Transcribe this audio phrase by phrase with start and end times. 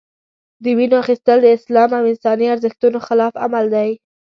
[0.63, 3.89] د وینو اخیستل د اسلام او انساني ارزښتونو خلاف عمل دی.